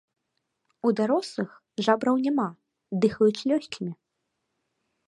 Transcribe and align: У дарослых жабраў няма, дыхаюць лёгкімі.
У 0.87 0.93
дарослых 0.99 1.51
жабраў 1.89 2.15
няма, 2.25 2.47
дыхаюць 3.05 3.45
лёгкімі. 3.55 3.93